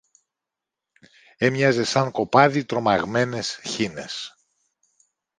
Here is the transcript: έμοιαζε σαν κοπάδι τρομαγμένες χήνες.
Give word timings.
έμοιαζε 1.37 1.83
σαν 1.83 2.11
κοπάδι 2.11 2.65
τρομαγμένες 2.65 3.59
χήνες. 3.65 4.35